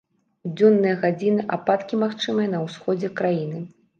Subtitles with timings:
[0.47, 3.63] У дзённыя гадзіны ападкі магчымыя на ўсходзе краіны.